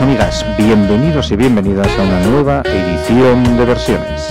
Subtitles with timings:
[0.00, 4.27] amigas, bienvenidos y bienvenidas a una nueva edición de versiones.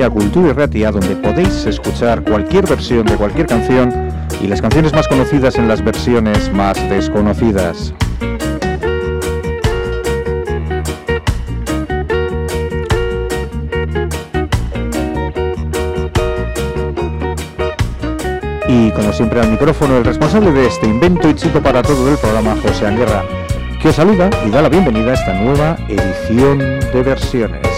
[0.00, 3.92] Valencia Cultura Ratia, donde podéis escuchar cualquier versión de cualquier canción
[4.40, 7.92] y las canciones más conocidas en las versiones más desconocidas.
[18.68, 22.16] Y como siempre al micrófono el responsable de este invento y chico para todo del
[22.16, 23.22] programa, José Anguerra,
[23.82, 27.69] que os saluda y da la bienvenida a esta nueva edición de versiones.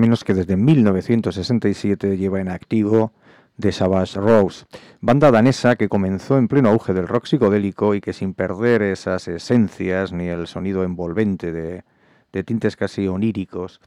[0.00, 3.12] Menos que desde 1967 lleva en activo
[3.58, 4.64] The Savage Rose,
[5.00, 9.28] banda danesa que comenzó en pleno auge del rock psicodélico y que sin perder esas
[9.28, 11.84] esencias ni el sonido envolvente de,
[12.32, 13.80] de tintes casi oníricos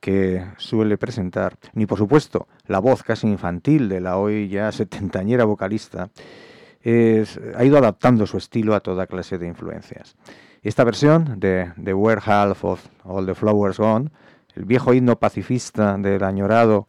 [0.00, 5.44] que suele presentar, ni por supuesto la voz casi infantil de la hoy ya setentañera
[5.44, 6.10] vocalista,
[6.84, 10.14] ha ido adaptando su estilo a toda clase de influencias.
[10.62, 14.10] Esta versión de The Where Half of All the Flowers Gone,
[14.56, 16.88] el viejo himno pacifista del añorado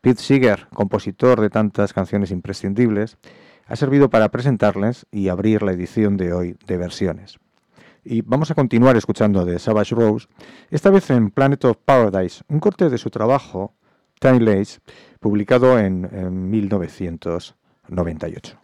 [0.00, 3.18] Pete Seeger, compositor de tantas canciones imprescindibles,
[3.66, 7.38] ha servido para presentarles y abrir la edición de hoy de versiones.
[8.04, 10.26] Y vamos a continuar escuchando de Savage Rose,
[10.70, 13.74] esta vez en Planet of Paradise, un corte de su trabajo,
[14.20, 14.80] Tiny Lace,
[15.20, 18.58] publicado en, en 1998.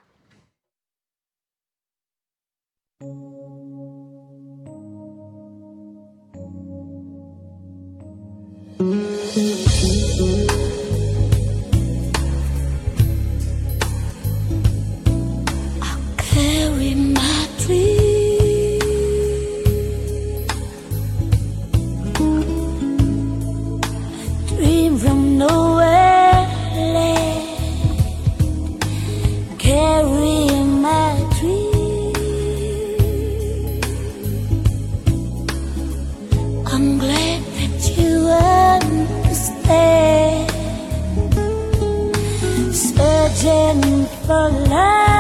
[44.06, 45.13] for love.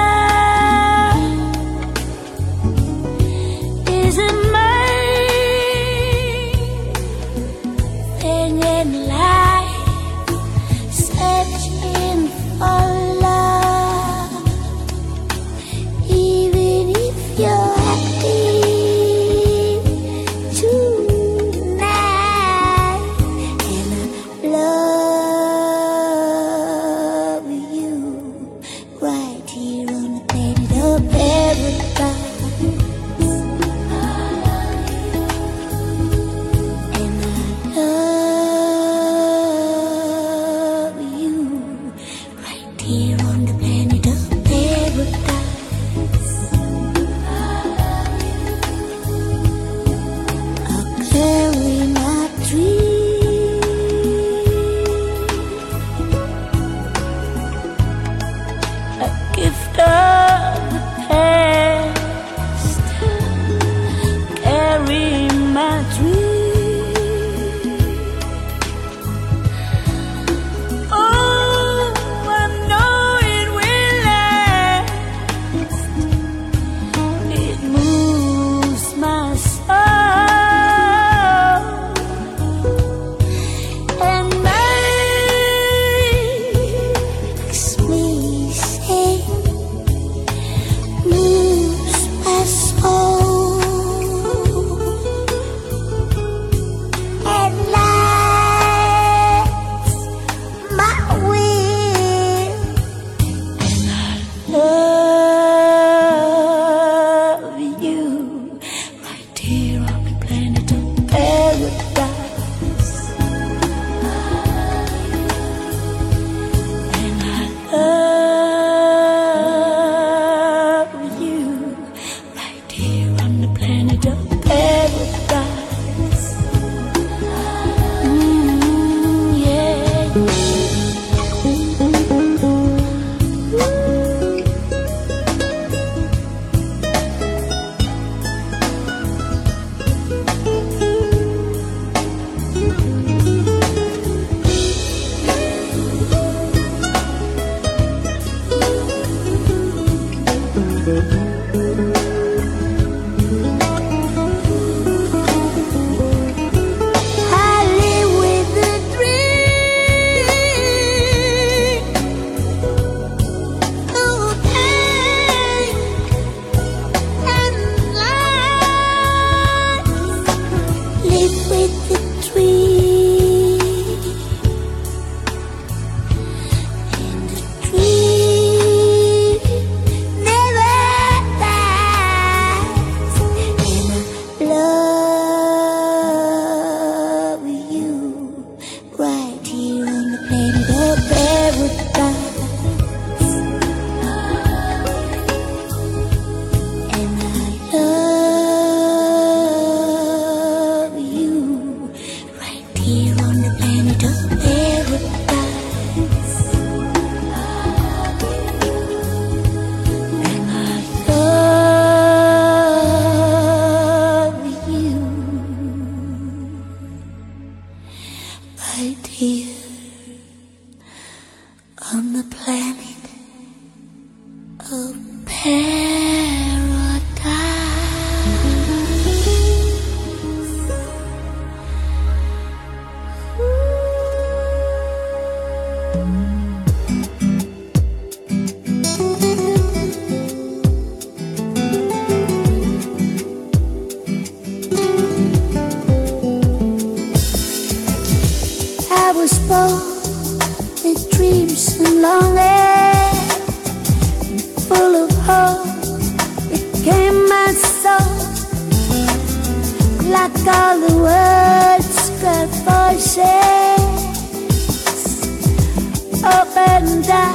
[267.04, 267.33] 혼자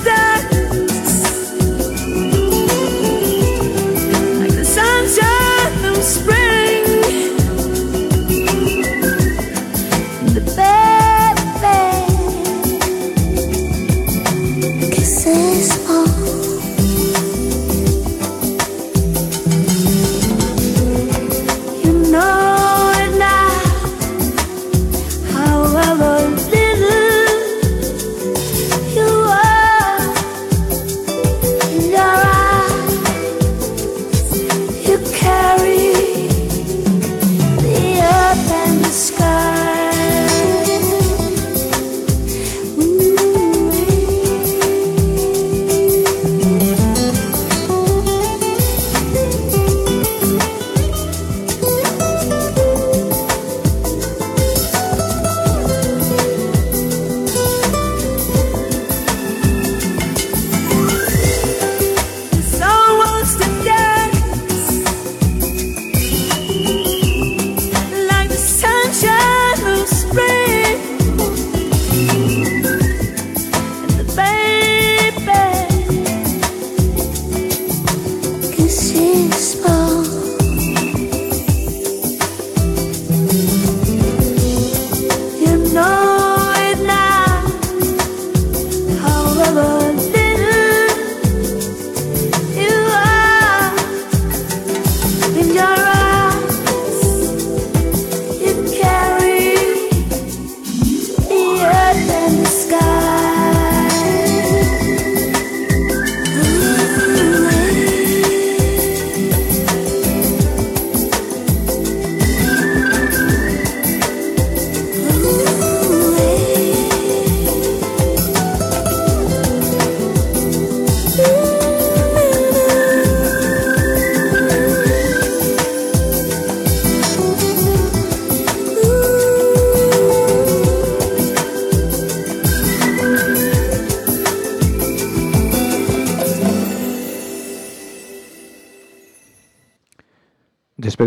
[0.00, 0.31] die.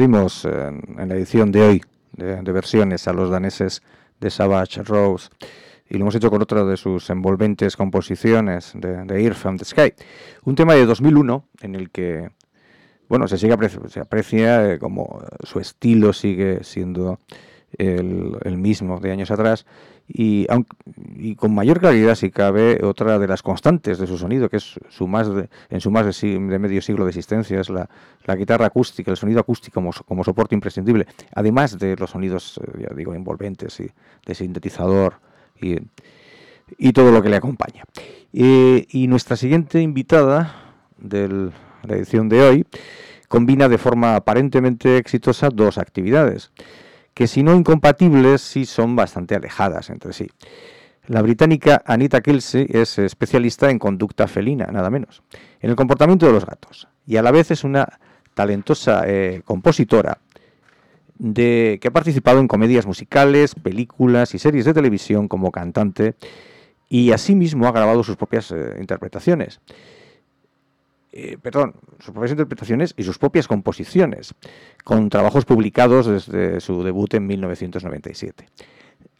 [0.06, 1.82] En, la edición de hoy
[2.14, 3.82] de, versiones a los daneses
[4.20, 5.30] de Savage Rose
[5.90, 9.66] y lo hemos hecho con otra de sus envolventes composiciones de, de Earth from the
[9.66, 9.94] Sky.
[10.44, 12.30] Un tema de 2001 en el que,
[13.10, 13.58] bueno, se, sigue
[13.90, 17.18] se aprecia eh, como su estilo sigue siendo
[17.80, 19.66] el, mismo de años atrás
[20.08, 20.46] y,
[21.16, 24.80] y, con mayor claridad si cabe otra de las constantes de su sonido que es
[24.90, 25.28] su más
[25.70, 27.90] en su más de, medio siglo de existencia es la,
[28.36, 33.16] guitarra acústica el sonido acústico como, soporte imprescindible además de los sonidos eh, ya digo
[33.16, 33.90] envolventes y
[34.26, 35.20] de sintetizador
[35.60, 35.78] y,
[36.78, 37.84] y todo lo que le acompaña.
[38.32, 41.52] Y nuestra siguiente invitada de
[41.84, 42.66] la edición de hoy
[43.28, 46.52] combina de forma aparentemente exitosa dos actividades
[47.16, 50.28] que si no incompatibles, sí son bastante alejadas entre sí.
[51.08, 55.24] La británica Anita Kelsey es especialista en conducta felina, nada menos,
[55.62, 57.88] en el comportamiento de los gatos, y a la vez es una
[58.34, 60.20] talentosa eh, compositora
[61.18, 66.16] de, que ha participado en comedias musicales, películas y series de televisión como cantante
[66.90, 69.62] y asimismo ha grabado sus propias eh, interpretaciones.
[71.18, 74.36] Eh, perdón, sus propias interpretaciones y sus propias composiciones,
[74.84, 78.50] con trabajos publicados desde su debut en 1997.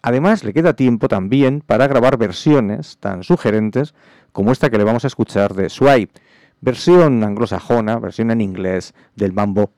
[0.02, 3.96] Además, le queda tiempo también para grabar versiones tan sugerentes
[4.34, 6.20] como esta que le vamos a escuchar de Swipe,
[6.60, 9.72] versión anglosajona, versión en inglés del mambo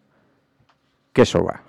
[1.14, 1.62] Kesora.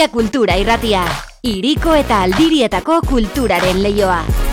[0.00, 1.02] Donostia Kultura Irratia.
[1.44, 4.49] Iriko eta Aldirietako kulturaren leioa.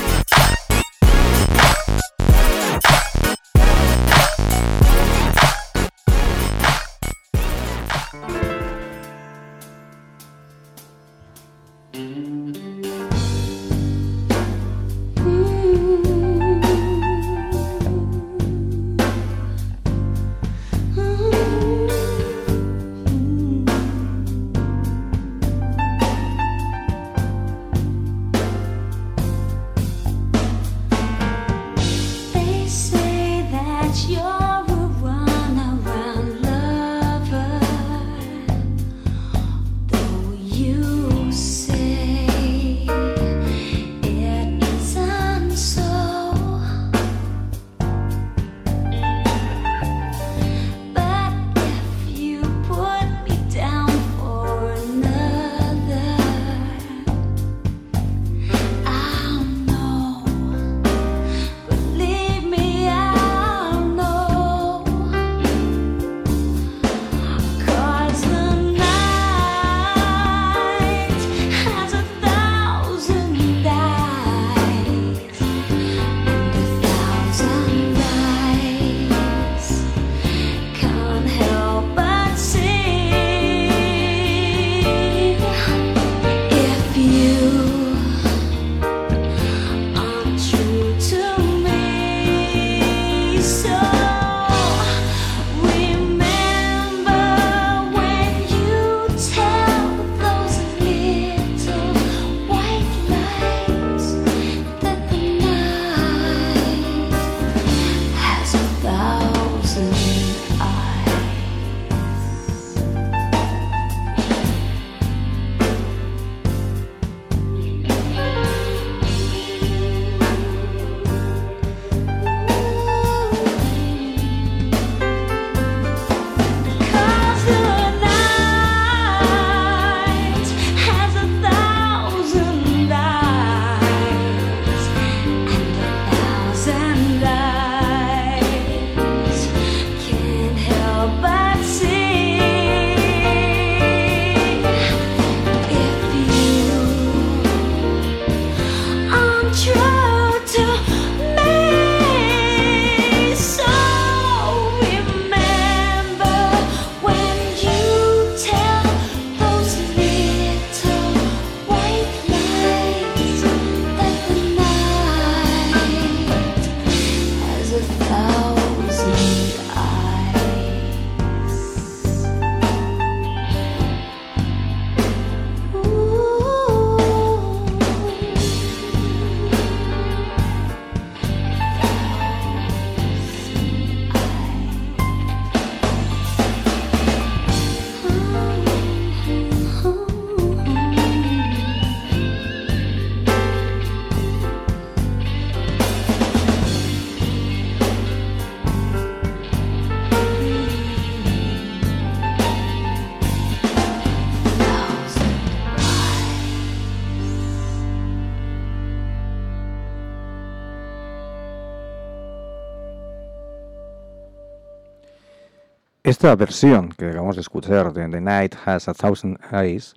[216.17, 219.93] Esta versión que acabamos de escuchar de The Night Has a Thousand Eyes,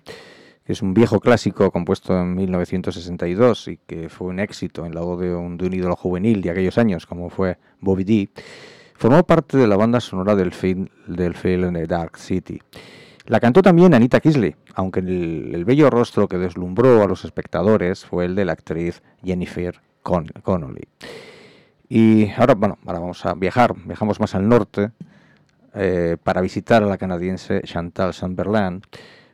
[0.66, 5.00] que es un viejo clásico compuesto en 1962 y que fue un éxito en la
[5.00, 8.28] voz de un, de un ídolo juvenil de aquellos años, como fue Bobby D,
[8.96, 12.60] formó parte de la banda sonora del film, del film The Dark City.
[13.24, 18.04] La cantó también Anita Kisley, aunque el, el bello rostro que deslumbró a los espectadores
[18.04, 20.86] fue el de la actriz Jennifer Con Connolly.
[21.88, 24.90] Y ahora, bueno, ahora vamos a viajar, viajamos más al norte,
[25.74, 28.82] eh, para visitar a la canadiense Chantal Chamberlain,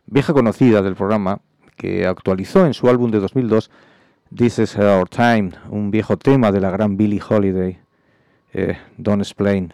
[0.06, 1.40] vieja conocida del programa,
[1.76, 3.70] que actualizó en su álbum de 2002
[4.34, 7.78] This is Our Time, un viejo tema de la gran Billie Holiday,
[8.52, 9.72] eh, Don't Explain.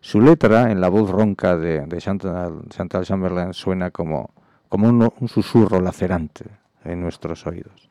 [0.00, 4.30] Su letra, en la voz ronca de, de Chantal, Chantal, Chamberlain, suena como,
[4.68, 6.44] como un, un susurro lacerante
[6.84, 7.90] en nuestros oídos.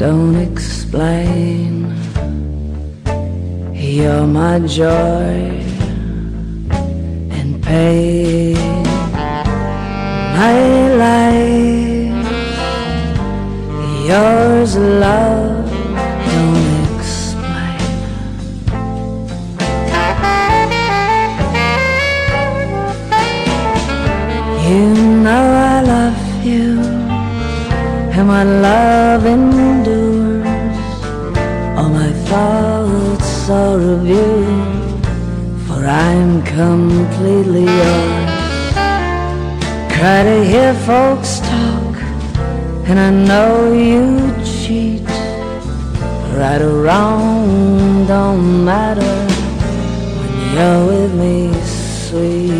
[0.00, 1.92] don't explain.
[3.74, 5.36] You're my joy
[7.36, 8.56] and pain,
[10.38, 10.58] my
[11.04, 12.26] life,
[14.08, 15.68] yours love.
[24.70, 26.78] You know I love you,
[28.16, 29.49] and my love in
[32.30, 34.44] thoughts are of you,
[35.66, 38.30] for I'm completely yours.
[39.96, 41.96] Try to hear folks talk,
[42.88, 44.04] and I know you
[44.44, 45.08] cheat.
[46.38, 49.14] Right or wrong, don't matter
[50.18, 51.36] when you're with me,
[52.06, 52.59] sweet.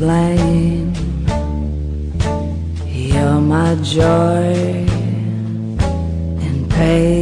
[0.00, 0.94] Don't.
[2.86, 4.86] You're my joy
[6.40, 7.19] and pain.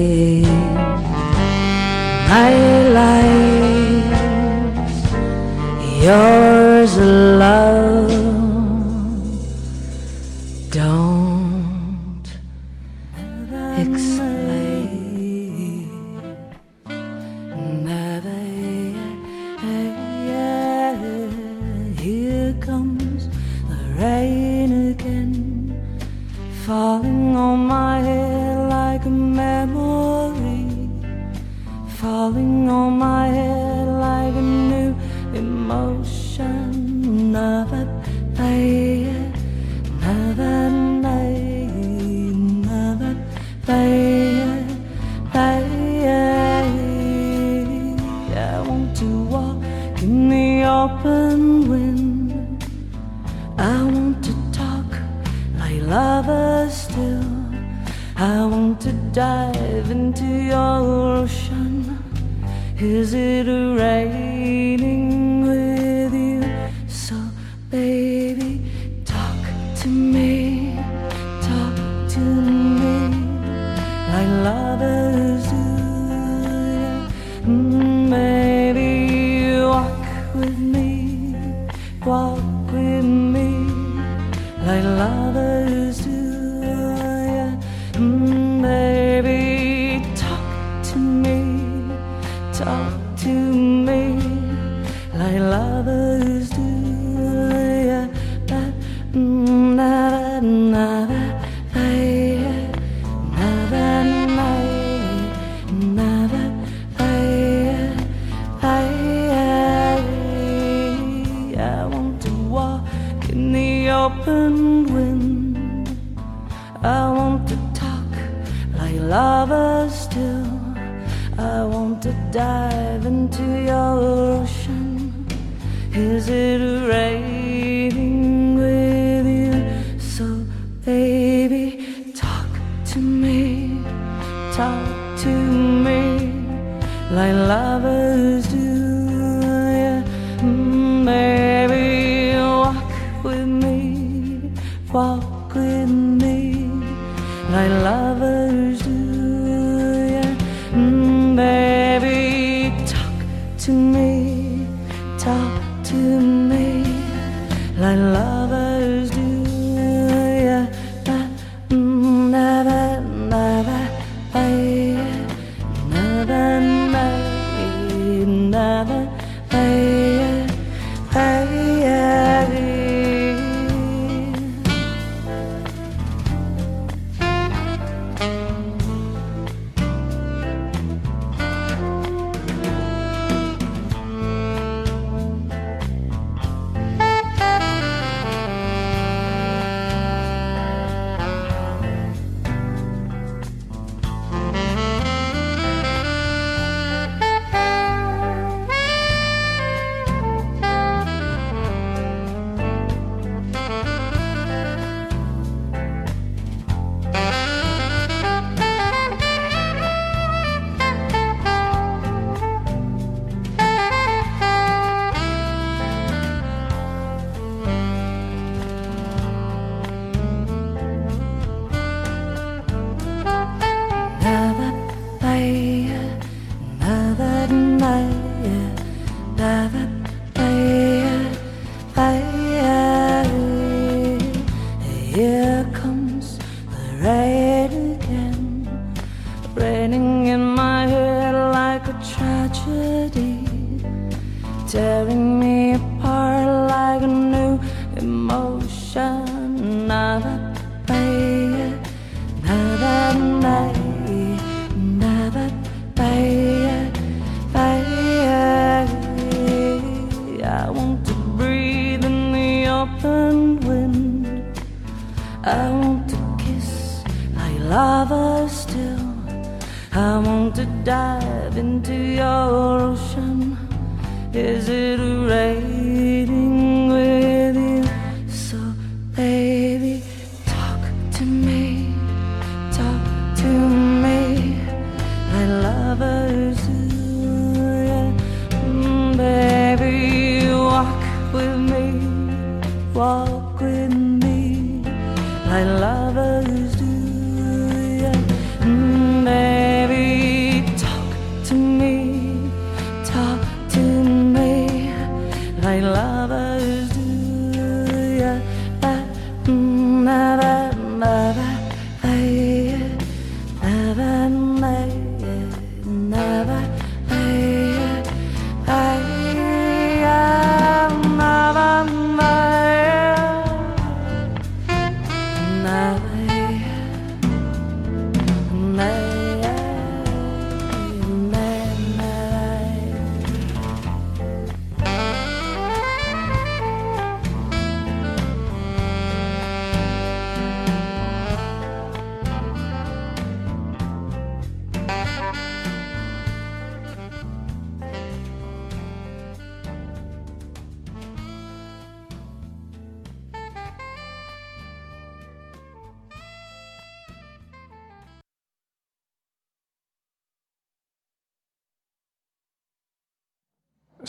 [310.09, 311.58] never, never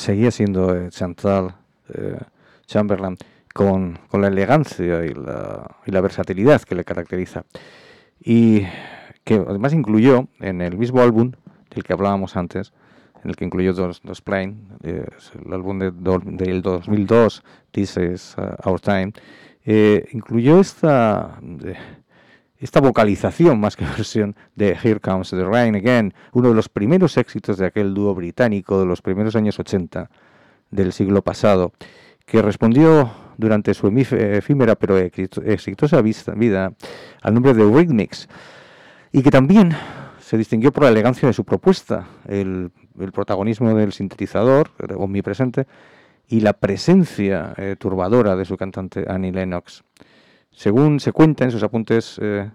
[0.09, 1.53] seguía siendo eh, Chantal
[1.93, 2.17] eh,
[2.65, 3.15] Chamberlain
[3.53, 7.45] con, la elegancia y la, versatilidad que le caracteriza.
[8.19, 8.63] Y
[9.23, 11.33] que además incluyó en el mismo álbum
[11.69, 12.73] del que hablábamos antes,
[13.23, 14.23] en el que incluyó dos, dos
[14.81, 15.05] eh,
[15.45, 18.35] el álbum de, do- del 2002, This is
[18.65, 19.13] Our Time,
[20.11, 21.39] incluyó esta,
[22.59, 27.17] esta vocalización más que versión de Here Comes the Rain Again, uno de los primeros
[27.17, 30.09] éxitos de aquel dúo británico de los primeros años 80
[30.71, 31.71] del siglo pasado,
[32.25, 36.73] que respondió durante su efímera pero exito- exitosa vida
[37.21, 38.27] al nombre de Rhythmics
[39.11, 39.75] y que también
[40.19, 42.71] se distinguió por la elegancia de su propuesta, el,
[43.13, 45.65] protagonismo del sintetizador omnipresente
[46.27, 49.83] y la presencia eh, turbadora de su cantante Annie Lennox.
[50.59, 52.51] Según se cuenta en sus apuntes, eh,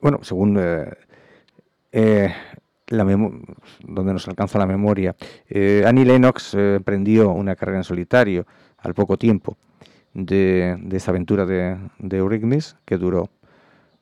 [0.00, 0.90] bueno, según eh,
[1.92, 2.34] eh,
[2.86, 3.04] la
[3.86, 5.14] donde nos alcanza la memoria,
[5.50, 8.46] eh, Annie Lennox emprendió una carrera en solitario
[8.78, 9.58] al poco tiempo
[10.14, 12.22] de, de esta aventura de, de
[12.86, 13.28] que duró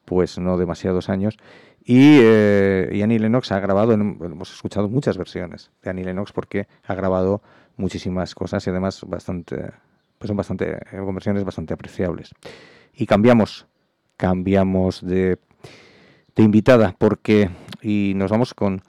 [0.05, 1.37] pues no demasiados años.
[1.85, 6.31] Y, eh, y Annie Lennox ha grabado, en- hemos escuchado muchas versiones de Annie Lennox
[6.31, 7.43] porque ha grabado
[7.77, 9.73] muchísimas cosas y además bastante,
[10.19, 12.33] pues son bastante, eh, con versiones bastante apreciables.
[12.95, 13.67] Y cambiamos,
[14.17, 15.39] cambiamos de,
[16.35, 17.51] de invitada porque,
[17.83, 18.83] y nos vamos con,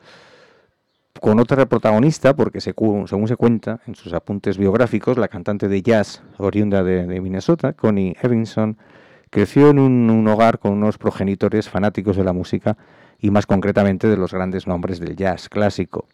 [1.19, 5.81] con otra protagonista, porque se según se cuenta en sus apuntes biográficos, la cantante de
[5.81, 8.77] jazz oriunda de, de Minnesota, Connie Evinson,
[9.29, 12.77] creció en un, un hogar con unos progenitores fanáticos de la música
[13.19, 16.07] y más concretamente de los grandes nombres del jazz clásico.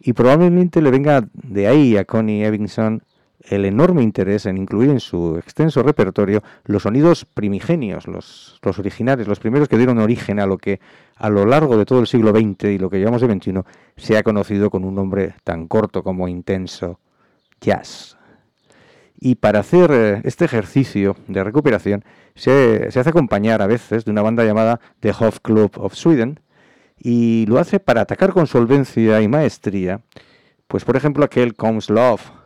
[0.00, 3.02] Y probablemente le venga de ahí a Connie Evinson
[3.48, 9.40] el enorme interés en incluir en su extenso repertorio los sonidos primigenios, los, originales, los
[9.40, 10.80] primeros que dieron origen a lo que
[11.16, 13.60] a lo largo de todo el siglo XX y lo que llevamos de XXI
[13.96, 17.00] se ha conocido con un nombre tan corto como intenso,
[17.60, 18.16] jazz.
[19.20, 22.04] Y para hacer eh, este ejercicio de recuperación
[22.36, 26.38] se, se hace acompañar a veces de una banda llamada The Hof Club of Sweden
[27.00, 30.02] y lo hace para atacar con solvencia y maestría,
[30.68, 32.37] pues por ejemplo aquel Comes Love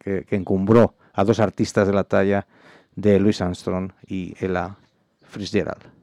[0.00, 2.46] que, que encumbró a dos artistas de la talla
[2.94, 4.76] de Louis Armstrong y Ella
[5.22, 5.98] Fitzgerald.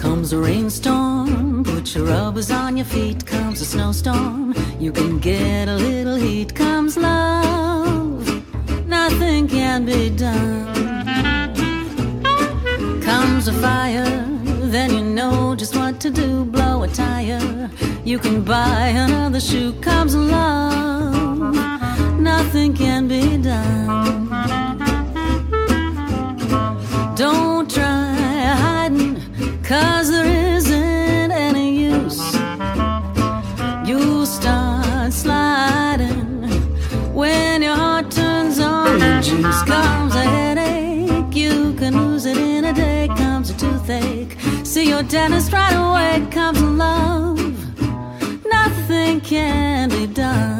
[0.00, 3.24] Comes a rainstorm, put your rubbers on your feet.
[3.26, 6.54] Comes a snowstorm, you can get a little heat.
[6.54, 7.65] Comes love,
[9.08, 10.66] nothing can be done.
[13.02, 14.24] Comes a fire,
[14.74, 16.44] then you know just what to do.
[16.44, 17.70] Blow a tire,
[18.04, 19.72] you can buy another shoe.
[19.80, 21.54] Comes love,
[22.18, 24.28] nothing can be done.
[27.14, 28.12] Don't try
[28.64, 29.14] hiding,
[29.62, 30.10] cause
[45.08, 47.38] dentist right away comes love.
[48.44, 50.55] Nothing can be done.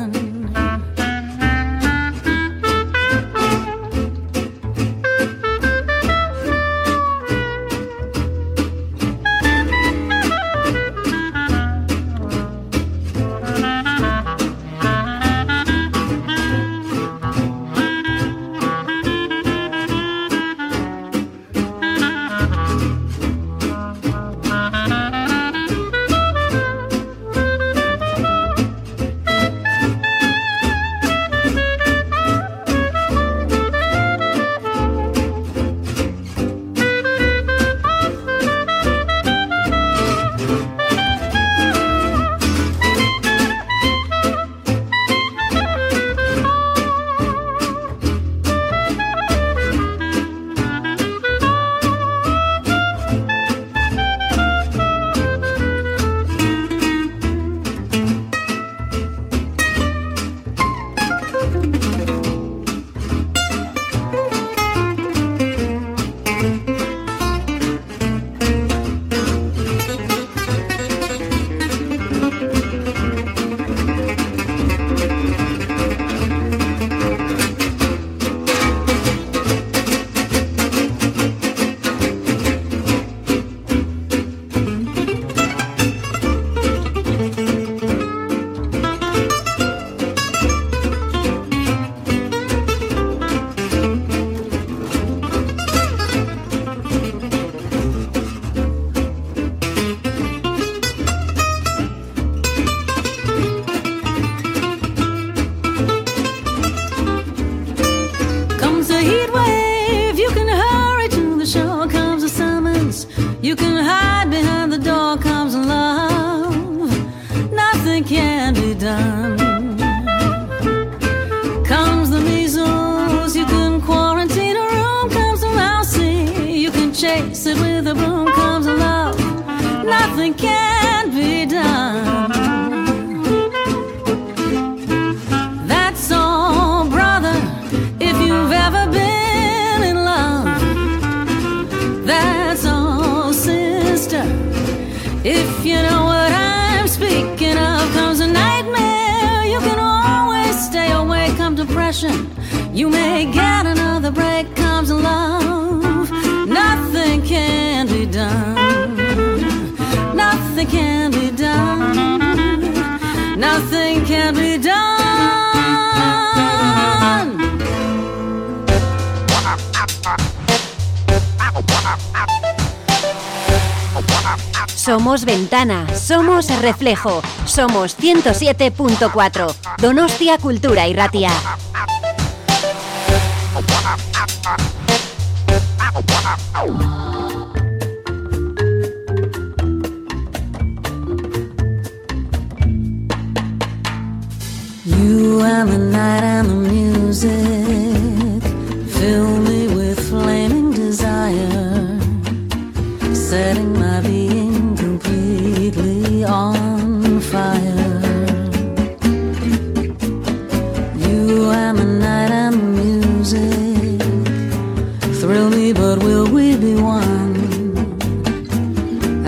[174.86, 181.32] Somos ventana, somos reflejo, somos 107.4, Donostia Cultura y Ratia.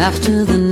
[0.08, 0.67] after the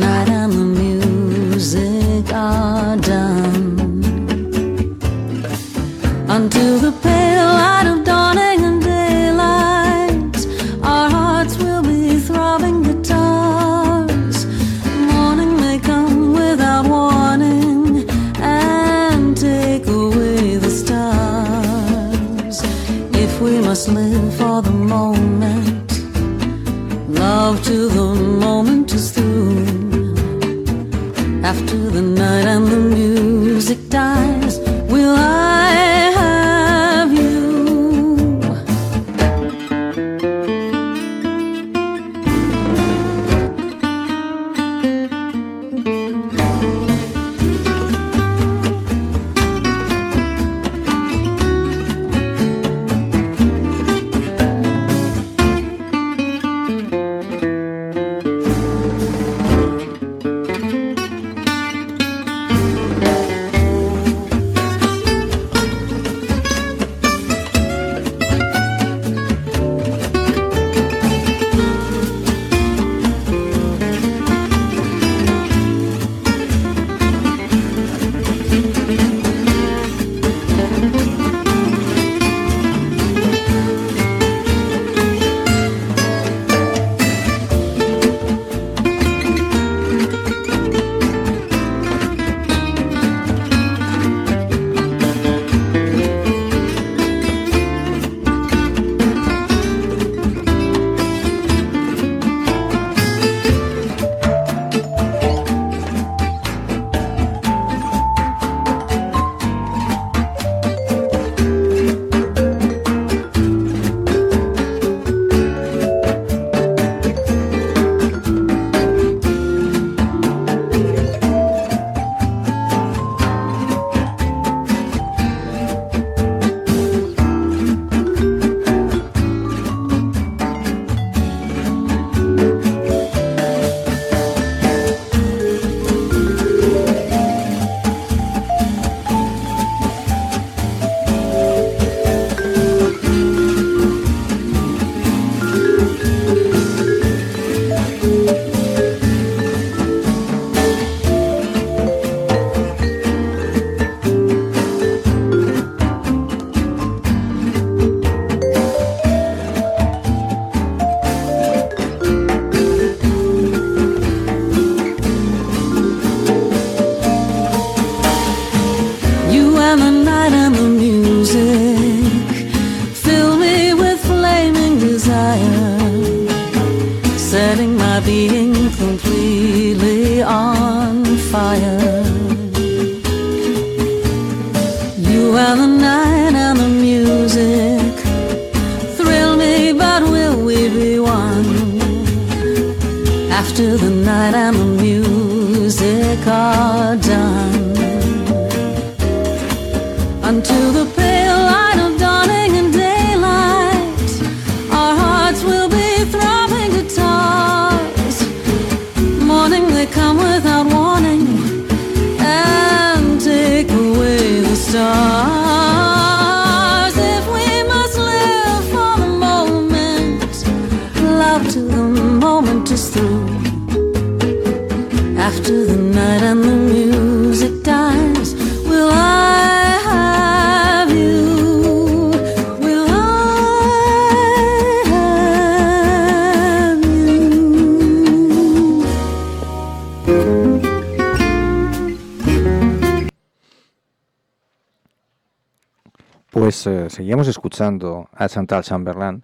[246.97, 249.22] seguíamos escuchando a Chantal Chamberlain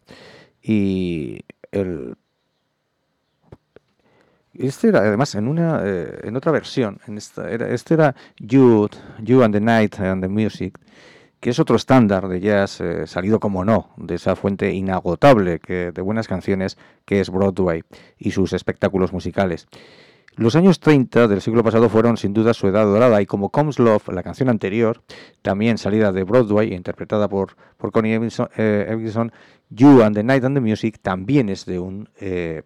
[0.62, 2.16] y el
[4.52, 8.90] este era además en una eh, en otra versión en esta era este era You
[9.20, 10.78] You and the Night and the Music
[11.40, 15.92] que es otro estándar de jazz eh, salido como no de esa fuente inagotable que
[15.92, 17.84] de buenas canciones que es Broadway
[18.18, 19.66] y sus espectáculos musicales
[20.34, 23.78] los años 30 del siglo pasado fueron sin duda su edad dorada y como Comes
[23.78, 25.02] Love, la canción anterior,
[25.42, 28.96] también salida de Broadway e interpretada por, por Connie Evinson, eh,
[29.68, 32.62] You and the Night and the Music también es de un, eh,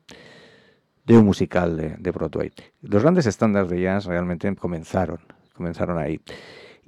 [1.05, 2.53] de un musical de, de Broadway.
[2.83, 5.19] Los grandes estándares de jazz realmente comenzaron,
[5.53, 6.21] comenzaron ahí.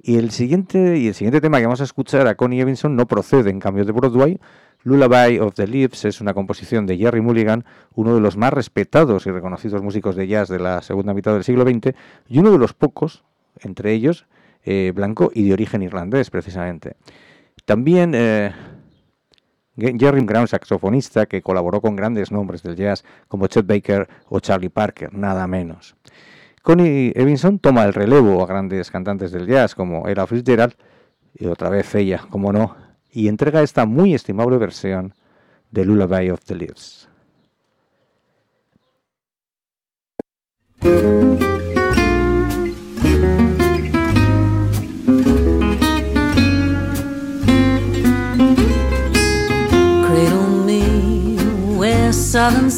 [0.01, 3.05] Y el siguiente, y el siguiente tema que vamos a escuchar a Connie Evinson no
[3.05, 4.39] procede en cambio de Broadway,
[4.83, 7.65] Lullaby of the Leaves es una composición de Jerry Mulligan,
[7.95, 11.43] uno de los más respetados y reconocidos músicos de jazz de la segunda mitad del
[11.43, 11.95] siglo XX
[12.27, 13.23] y uno de los pocos,
[13.59, 14.25] entre ellos,
[14.63, 16.95] eh, blanco y de origen irlandés, precisamente.
[17.65, 18.53] También eh,
[19.77, 24.69] Jerry Brown, saxofonista, que colaboró con grandes nombres del jazz como Chet Baker o Charlie
[24.69, 25.95] Parker, nada menos.
[26.61, 30.73] Connie Evinson toma el relevo a grandes cantantes del jazz como Ella Fitzgerald,
[31.33, 32.75] y otra vez ella, como no,
[33.11, 35.13] y entrega esta muy estimable versión
[35.71, 37.07] de Lullaby of the Leaves.
[50.01, 51.37] Cradle me
[51.77, 52.69] where southern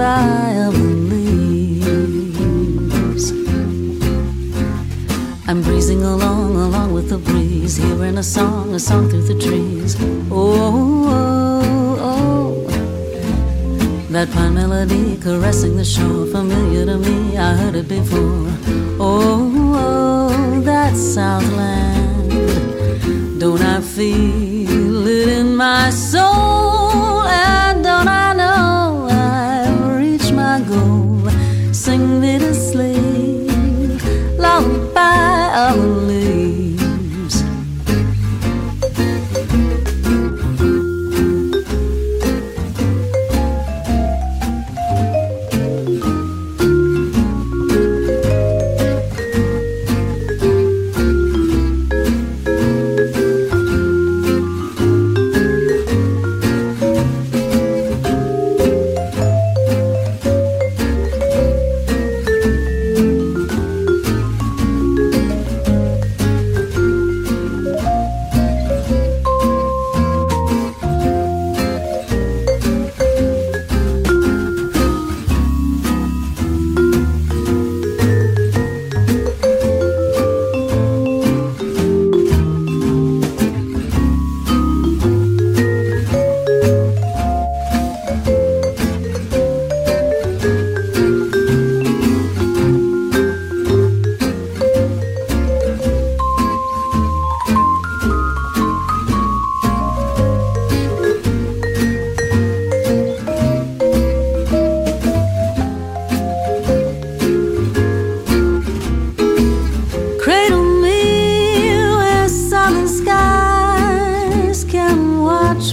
[0.00, 1.82] of the leaves.
[5.48, 9.96] I'm breezing along, along with the breeze, hearing a song, a song through the trees.
[10.30, 12.66] Oh, oh, oh.
[14.10, 18.52] That pine melody caressing the shore, familiar to me, I heard it before.
[19.00, 22.30] Oh, oh that Southland,
[23.40, 26.77] don't I feel it in my soul?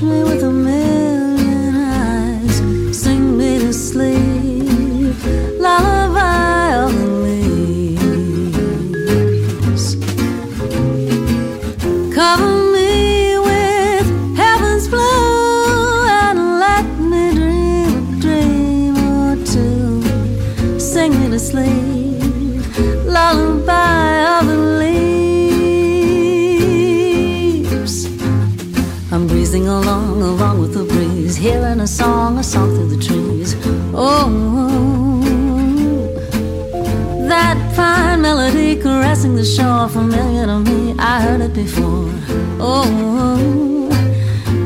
[0.05, 0.44] me with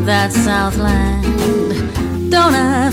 [0.05, 1.24] that Southland.
[2.32, 2.91] Don't I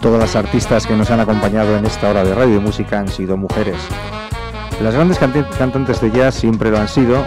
[0.00, 3.08] todas las artistas que nos han acompañado en esta hora de radio y música han
[3.08, 3.76] sido mujeres.
[4.80, 7.24] Las grandes cantantes de jazz siempre lo han sido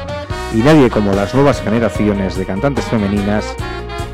[0.53, 3.53] y nadie como las nuevas generaciones de cantantes femeninas,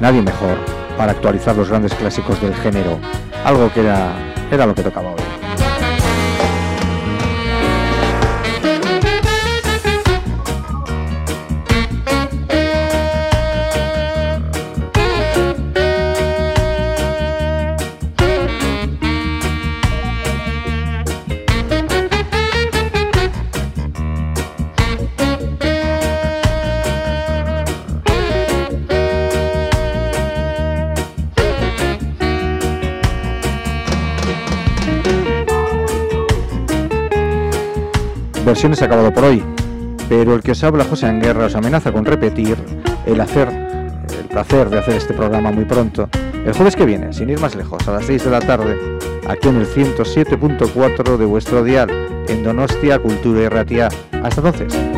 [0.02, 0.58] nadie mejor
[0.98, 3.00] para actualizar los grandes clásicos del género,
[3.46, 4.14] algo que era,
[4.50, 5.19] era lo que tocaba hoy.
[38.60, 39.42] Versiones acabado por hoy,
[40.10, 42.58] pero el que os habla José Anguerra os amenaza con repetir
[43.06, 46.10] el hacer, el placer de hacer este programa muy pronto,
[46.46, 48.78] el jueves que viene, sin ir más lejos, a las 6 de la tarde,
[49.30, 51.90] aquí en el 107.4 de vuestro dial,
[52.28, 53.88] en Donostia Cultura y Ratia.
[54.22, 54.89] Hasta entonces.